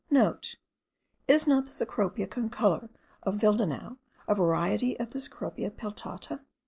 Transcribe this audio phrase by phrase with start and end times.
[0.45, 2.89] *(* Is not the Cecropia concolor
[3.21, 6.39] of Willdenouw a variety of the Cecropia peltata?)